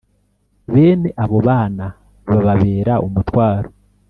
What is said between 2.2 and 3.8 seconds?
bababera umutwaro